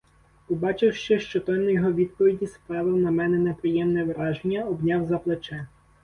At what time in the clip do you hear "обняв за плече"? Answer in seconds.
4.63-5.67